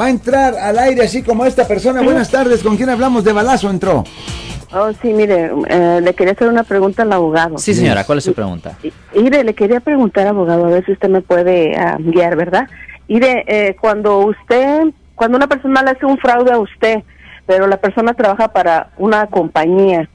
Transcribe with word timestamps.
va 0.00 0.06
a 0.06 0.10
entrar 0.10 0.54
al 0.54 0.78
aire 0.78 1.02
así 1.02 1.22
como 1.22 1.44
esta 1.44 1.66
persona. 1.66 2.00
Buenas 2.00 2.30
tardes, 2.30 2.62
¿con 2.62 2.76
quién 2.76 2.88
hablamos? 2.88 3.22
De 3.22 3.32
balazo 3.32 3.68
entró. 3.68 4.04
Oh, 4.72 4.92
sí, 5.02 5.12
mire, 5.12 5.50
eh, 5.68 6.00
le 6.00 6.14
quería 6.14 6.32
hacer 6.32 6.48
una 6.48 6.62
pregunta 6.62 7.02
al 7.02 7.12
abogado. 7.12 7.58
Sí, 7.58 7.74
señora, 7.74 8.04
¿cuál 8.04 8.18
es 8.18 8.24
su 8.24 8.32
pregunta? 8.32 8.78
Mire, 9.14 9.42
le 9.42 9.54
quería 9.54 9.80
preguntar, 9.80 10.28
abogado, 10.28 10.66
a 10.66 10.70
ver 10.70 10.86
si 10.86 10.92
usted 10.92 11.08
me 11.08 11.20
puede 11.20 11.76
ah, 11.76 11.96
guiar, 11.98 12.36
¿verdad? 12.36 12.68
Mire, 13.08 13.44
eh, 13.48 13.76
cuando 13.80 14.18
usted, 14.18 14.84
cuando 15.16 15.36
una 15.36 15.48
persona 15.48 15.82
le 15.82 15.90
hace 15.90 16.06
un 16.06 16.18
fraude 16.18 16.52
a 16.52 16.58
usted, 16.58 17.02
pero 17.46 17.66
la 17.66 17.78
persona 17.78 18.14
trabaja 18.14 18.52
para 18.52 18.90
una 18.96 19.26
compañía, 19.26 20.08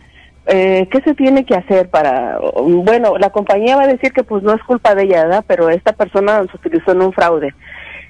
eh, 0.47 0.87
¿qué 0.89 1.01
se 1.01 1.13
tiene 1.15 1.45
que 1.45 1.55
hacer 1.55 1.89
para, 1.89 2.39
bueno, 2.55 3.17
la 3.17 3.31
compañía 3.31 3.75
va 3.75 3.83
a 3.83 3.87
decir 3.87 4.13
que 4.13 4.23
pues 4.23 4.41
no 4.41 4.53
es 4.53 4.63
culpa 4.63 4.95
de 4.95 5.03
ella, 5.03 5.23
¿verdad? 5.25 5.43
Pero 5.45 5.69
esta 5.69 5.91
persona 5.91 6.43
se 6.49 6.55
utilizó 6.55 6.93
en 6.93 7.01
un 7.01 7.11
fraude. 7.11 7.53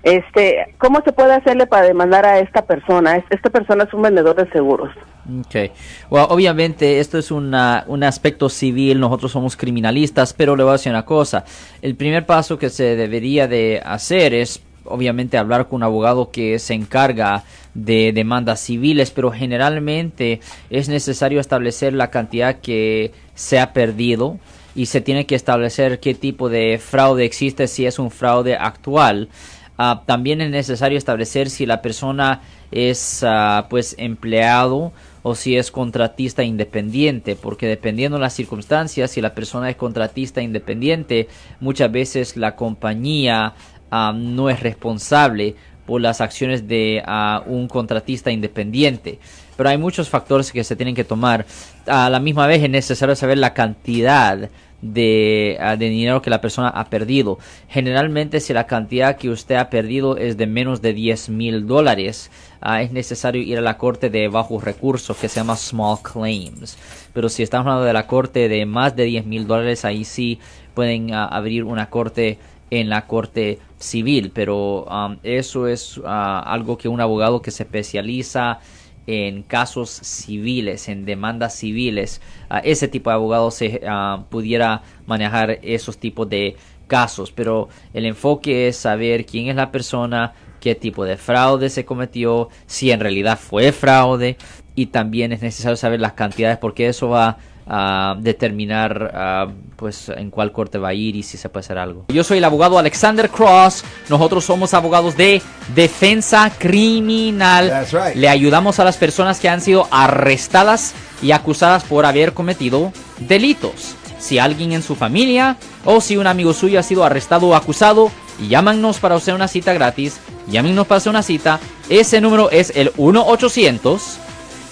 Este, 0.05 0.75
¿cómo 0.77 1.01
se 1.03 1.11
puede 1.11 1.33
hacerle 1.33 1.65
para 1.65 1.87
demandar 1.87 2.25
a 2.27 2.37
esta 2.39 2.61
persona? 2.65 3.17
Es- 3.17 3.23
Esta 3.31 3.49
persona 3.49 3.85
es 3.85 3.93
un 3.93 4.03
vendedor 4.03 4.35
de 4.35 4.47
seguros. 4.51 4.91
Ok. 5.39 5.71
Well, 6.11 6.27
obviamente 6.29 6.99
esto 6.99 7.17
es 7.17 7.31
una- 7.31 7.83
un 7.87 8.03
aspecto 8.03 8.47
civil, 8.47 8.99
nosotros 8.99 9.31
somos 9.31 9.57
criminalistas, 9.57 10.31
pero 10.33 10.55
le 10.55 10.61
voy 10.63 10.69
a 10.69 10.73
decir 10.73 10.91
una 10.91 11.05
cosa. 11.05 11.43
El 11.81 11.95
primer 11.95 12.27
paso 12.27 12.59
que 12.59 12.69
se 12.69 12.95
debería 12.95 13.47
de 13.47 13.81
hacer 13.83 14.35
es 14.35 14.61
obviamente 14.83 15.39
hablar 15.39 15.67
con 15.67 15.77
un 15.77 15.83
abogado 15.83 16.29
que 16.29 16.59
se 16.59 16.75
encarga 16.75 17.43
de 17.73 18.11
demandas 18.13 18.59
civiles, 18.59 19.09
pero 19.09 19.31
generalmente 19.31 20.39
es 20.69 20.87
necesario 20.87 21.39
establecer 21.39 21.93
la 21.93 22.11
cantidad 22.11 22.57
que 22.61 23.11
se 23.33 23.59
ha 23.59 23.73
perdido 23.73 24.37
y 24.75 24.85
se 24.85 25.01
tiene 25.01 25.25
que 25.25 25.33
establecer 25.33 25.99
qué 25.99 26.13
tipo 26.13 26.47
de 26.49 26.77
fraude 26.77 27.25
existe, 27.25 27.67
si 27.67 27.87
es 27.87 27.97
un 27.97 28.11
fraude 28.11 28.55
actual. 28.55 29.29
Ah, 29.77 30.03
también 30.05 30.39
es 30.41 30.49
necesario 30.49 30.97
establecer 30.97 31.49
si 31.49 31.65
la 31.65 31.81
persona 31.81 32.41
es 32.71 33.23
ah, 33.23 33.67
pues 33.69 33.95
empleado 33.97 34.93
o 35.21 35.35
si 35.35 35.57
es 35.57 35.71
contratista 35.71 36.43
independiente, 36.43 37.35
porque 37.35 37.67
dependiendo 37.67 38.17
de 38.17 38.21
las 38.21 38.33
circunstancias, 38.33 39.11
si 39.11 39.21
la 39.21 39.35
persona 39.35 39.69
es 39.69 39.75
contratista 39.75 40.41
independiente, 40.41 41.27
muchas 41.59 41.91
veces 41.91 42.37
la 42.37 42.55
compañía 42.55 43.53
ah, 43.91 44.13
no 44.15 44.49
es 44.49 44.61
responsable 44.61 45.55
por 45.85 46.01
las 46.01 46.21
acciones 46.21 46.67
de 46.67 47.03
un 47.45 47.67
contratista 47.67 48.31
independiente. 48.31 49.19
Pero 49.55 49.69
hay 49.69 49.77
muchos 49.77 50.09
factores 50.09 50.51
que 50.51 50.63
se 50.63 50.75
tienen 50.75 50.95
que 50.95 51.03
tomar. 51.03 51.45
A 51.85 52.09
la 52.09 52.19
misma 52.19 52.47
vez 52.47 52.63
es 52.63 52.69
necesario 52.69 53.15
saber 53.15 53.37
la 53.37 53.53
cantidad 53.53 54.49
de, 54.93 55.57
ah, 55.59 55.75
de 55.75 55.89
dinero 55.89 56.21
que 56.21 56.29
la 56.29 56.41
persona 56.41 56.69
ha 56.69 56.85
perdido. 56.89 57.39
Generalmente 57.67 58.39
si 58.39 58.53
la 58.53 58.67
cantidad 58.67 59.17
que 59.17 59.29
usted 59.29 59.55
ha 59.55 59.69
perdido 59.69 60.17
es 60.17 60.37
de 60.37 60.47
menos 60.47 60.81
de 60.81 60.93
10 60.93 61.29
mil 61.29 61.67
dólares, 61.67 62.31
ah, 62.61 62.81
es 62.81 62.91
necesario 62.91 63.41
ir 63.41 63.57
a 63.57 63.61
la 63.61 63.77
corte 63.77 64.09
de 64.09 64.27
bajos 64.27 64.63
recursos 64.63 65.17
que 65.17 65.29
se 65.29 65.39
llama 65.39 65.55
Small 65.55 65.97
Claims. 66.01 66.77
Pero 67.13 67.29
si 67.29 67.43
estamos 67.43 67.67
hablando 67.67 67.85
de 67.85 67.93
la 67.93 68.07
corte 68.07 68.47
de 68.47 68.65
más 68.65 68.95
de 68.95 69.05
10 69.05 69.25
mil 69.25 69.47
dólares, 69.47 69.85
ahí 69.85 70.05
sí 70.05 70.39
pueden 70.73 71.13
ah, 71.13 71.25
abrir 71.25 71.63
una 71.63 71.89
corte 71.89 72.37
en 72.69 72.89
la 72.89 73.07
corte 73.07 73.59
civil. 73.79 74.31
Pero 74.33 74.83
um, 74.83 75.17
eso 75.23 75.67
es 75.67 75.99
ah, 76.05 76.43
algo 76.45 76.77
que 76.77 76.89
un 76.89 77.01
abogado 77.01 77.41
que 77.41 77.51
se 77.51 77.63
especializa 77.63 78.59
en 79.07 79.43
casos 79.43 79.89
civiles, 79.89 80.87
en 80.89 81.05
demandas 81.05 81.55
civiles, 81.55 82.21
ah, 82.49 82.59
ese 82.59 82.87
tipo 82.87 83.09
de 83.09 83.15
abogado 83.15 83.51
se 83.51 83.81
ah, 83.87 84.25
pudiera 84.29 84.81
manejar 85.05 85.59
esos 85.61 85.97
tipos 85.97 86.29
de 86.29 86.55
casos, 86.87 87.31
pero 87.31 87.69
el 87.93 88.05
enfoque 88.05 88.67
es 88.67 88.77
saber 88.77 89.25
quién 89.25 89.47
es 89.47 89.55
la 89.55 89.71
persona, 89.71 90.33
qué 90.59 90.75
tipo 90.75 91.05
de 91.05 91.17
fraude 91.17 91.69
se 91.69 91.85
cometió, 91.85 92.49
si 92.65 92.91
en 92.91 92.99
realidad 92.99 93.39
fue 93.39 93.71
fraude 93.71 94.37
y 94.75 94.87
también 94.87 95.31
es 95.31 95.41
necesario 95.41 95.77
saber 95.77 95.99
las 95.99 96.13
cantidades 96.13 96.57
porque 96.57 96.87
eso 96.87 97.09
va 97.09 97.37
a 97.67 98.15
determinar 98.19 99.11
ah, 99.15 99.47
pues 99.75 100.09
en 100.09 100.29
cuál 100.29 100.51
corte 100.51 100.77
va 100.77 100.89
a 100.89 100.93
ir 100.93 101.15
y 101.15 101.23
si 101.23 101.37
se 101.37 101.49
puede 101.49 101.65
hacer 101.65 101.77
algo. 101.77 102.05
Yo 102.09 102.23
soy 102.23 102.37
el 102.37 102.43
abogado 102.43 102.77
Alexander 102.77 103.29
Cross, 103.29 103.83
nosotros 104.09 104.45
somos 104.45 104.73
abogados 104.73 105.17
de 105.17 105.41
defensa 105.73 106.51
criminal. 106.57 107.69
That's 107.69 107.91
right. 107.91 108.15
Le 108.15 108.29
ayudamos 108.29 108.79
a 108.79 108.83
las 108.83 108.97
personas 108.97 109.39
que 109.39 109.49
han 109.49 109.61
sido 109.61 109.87
arrestadas 109.89 110.93
y 111.21 111.31
acusadas 111.31 111.83
por 111.83 112.05
haber 112.05 112.33
cometido 112.33 112.91
delitos. 113.19 113.95
Si 114.19 114.39
alguien 114.39 114.71
en 114.71 114.81
su 114.81 114.95
familia 114.95 115.57
o 115.83 116.01
si 116.01 116.17
un 116.17 116.27
amigo 116.27 116.53
suyo 116.53 116.79
ha 116.79 116.83
sido 116.83 117.03
arrestado 117.03 117.47
o 117.47 117.55
acusado, 117.55 118.11
llámanos 118.47 118.99
para 118.99 119.15
hacer 119.15 119.33
una 119.33 119.47
cita 119.47 119.73
gratis. 119.73 120.19
Llámenos 120.47 120.85
para 120.85 120.97
hacer 120.97 121.09
una 121.09 121.23
cita. 121.23 121.59
Ese 121.89 122.21
número 122.21 122.51
es 122.51 122.71
el 122.75 122.91